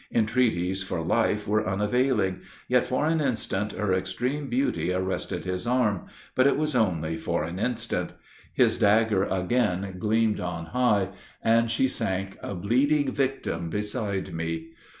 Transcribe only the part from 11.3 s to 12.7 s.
and she sank a